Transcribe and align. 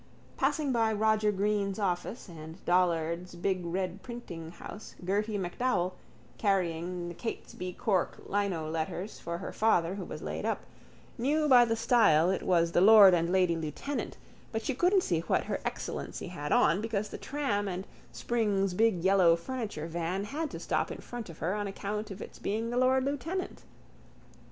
Passing 0.35 0.71
by 0.71 0.91
Roger 0.93 1.31
Greene's 1.31 1.77
office 1.77 2.27
and 2.27 2.65
Dollard's 2.65 3.35
big 3.35 3.63
red 3.63 4.01
printinghouse 4.01 4.95
Gerty 5.05 5.37
MacDowell, 5.37 5.91
carrying 6.39 7.07
the 7.07 7.13
Catesby's 7.13 7.75
cork 7.77 8.17
lino 8.25 8.67
letters 8.67 9.19
for 9.19 9.37
her 9.37 9.53
father 9.53 9.93
who 9.93 10.03
was 10.03 10.23
laid 10.23 10.43
up, 10.43 10.61
knew 11.19 11.47
by 11.47 11.65
the 11.65 11.75
style 11.75 12.31
it 12.31 12.41
was 12.41 12.71
the 12.71 12.81
lord 12.81 13.13
and 13.13 13.31
lady 13.31 13.55
lieutenant 13.55 14.17
but 14.51 14.63
she 14.63 14.73
couldn't 14.73 15.03
see 15.03 15.19
what 15.19 15.43
Her 15.43 15.59
Excellency 15.63 16.29
had 16.29 16.51
on 16.51 16.81
because 16.81 17.09
the 17.09 17.19
tram 17.19 17.67
and 17.67 17.85
Spring's 18.11 18.73
big 18.73 19.03
yellow 19.03 19.35
furniture 19.35 19.85
van 19.85 20.23
had 20.23 20.49
to 20.49 20.59
stop 20.59 20.89
in 20.89 20.97
front 20.97 21.29
of 21.29 21.37
her 21.37 21.53
on 21.53 21.67
account 21.67 22.09
of 22.09 22.23
its 22.23 22.39
being 22.39 22.71
the 22.71 22.77
lord 22.77 23.03
lieutenant. 23.05 23.61